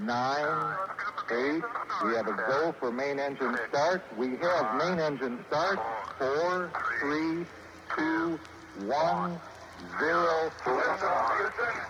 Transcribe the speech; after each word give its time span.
nine, 0.00 0.76
eight. 1.30 1.62
We 2.04 2.14
have 2.14 2.26
a 2.26 2.36
go 2.48 2.74
for 2.78 2.90
main 2.90 3.18
engine 3.18 3.56
start. 3.68 4.02
We 4.16 4.36
have 4.36 4.76
main 4.76 4.98
engine 4.98 5.44
start. 5.48 5.78
Four, 6.18 6.72
three, 7.00 7.46
two, 7.96 8.38
one, 8.86 9.40
zero. 9.98 10.50
and 10.66 11.89